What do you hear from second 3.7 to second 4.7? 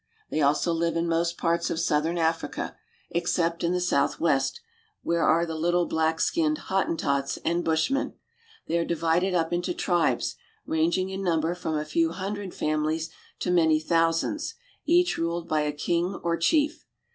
the southwest,